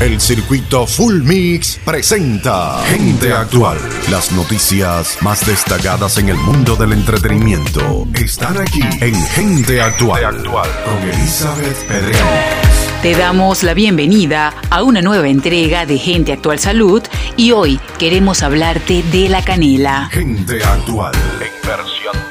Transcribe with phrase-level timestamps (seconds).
[0.00, 3.76] El circuito Full Mix presenta Gente Actual.
[4.10, 11.02] Las noticias más destacadas en el mundo del entretenimiento están aquí en Gente Actual, con
[11.06, 12.44] Elizabeth Pedregal.
[13.02, 17.02] Te damos la bienvenida a una nueva entrega de Gente Actual Salud
[17.36, 20.08] y hoy queremos hablarte de la canela.
[20.10, 22.29] Gente Actual en versión.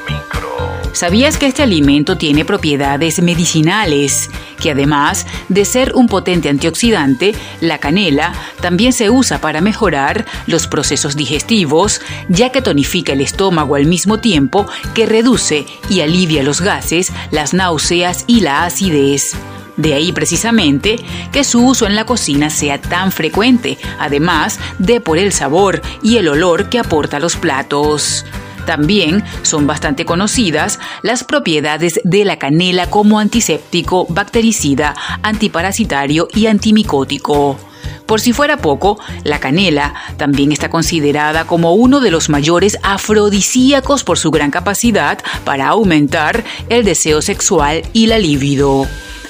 [0.92, 4.28] ¿Sabías que este alimento tiene propiedades medicinales?
[4.60, 10.66] Que además de ser un potente antioxidante, la canela también se usa para mejorar los
[10.66, 16.60] procesos digestivos, ya que tonifica el estómago al mismo tiempo que reduce y alivia los
[16.60, 19.36] gases, las náuseas y la acidez.
[19.76, 20.96] De ahí precisamente
[21.32, 26.16] que su uso en la cocina sea tan frecuente, además de por el sabor y
[26.16, 28.26] el olor que aporta a los platos.
[28.70, 37.58] También son bastante conocidas las propiedades de la canela como antiséptico, bactericida, antiparasitario y antimicótico.
[38.06, 44.04] Por si fuera poco, la canela también está considerada como uno de los mayores afrodisíacos
[44.04, 48.86] por su gran capacidad para aumentar el deseo sexual y la libido.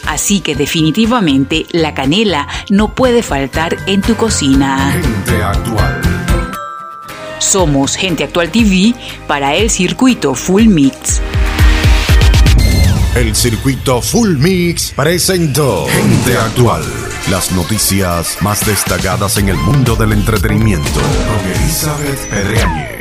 [0.06, 5.00] Así que definitivamente la canela no puede faltar en tu cocina.
[7.50, 8.94] Somos Gente Actual TV
[9.26, 11.20] para el circuito Full Mix.
[13.16, 16.84] El circuito Full Mix presentó Gente Actual.
[17.28, 22.99] Las noticias más destacadas en el mundo del entretenimiento con Elizabeth Pedreñez.